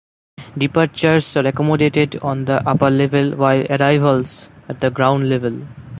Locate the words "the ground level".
4.81-5.61